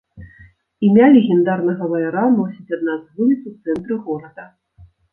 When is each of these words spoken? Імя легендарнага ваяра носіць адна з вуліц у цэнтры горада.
Імя 0.87 1.09
легендарнага 1.15 1.91
ваяра 1.93 2.25
носіць 2.39 2.73
адна 2.81 2.99
з 3.05 3.09
вуліц 3.15 3.41
у 3.53 3.57
цэнтры 3.63 4.03
горада. 4.09 4.53